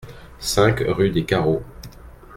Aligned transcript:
cinq 0.39 0.79
rue 0.87 1.11
des 1.11 1.25
Carreaux 1.25 1.61